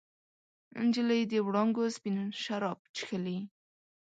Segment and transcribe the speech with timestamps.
[0.83, 3.37] نجلۍ د وړانګو سپین شراب چښلي